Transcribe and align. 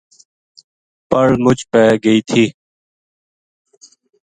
پل 1.09 1.29
مُچ 1.43 1.59
پے 1.71 1.83
گئی 2.03 2.19
تھی 2.29 2.45